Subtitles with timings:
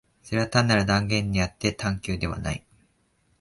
[0.23, 2.65] それは単なる断言であって探求ではない。